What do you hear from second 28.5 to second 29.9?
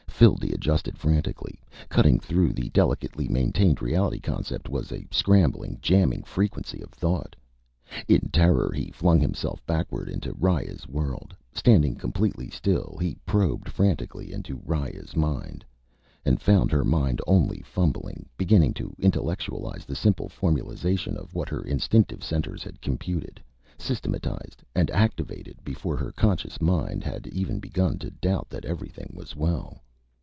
everything was well.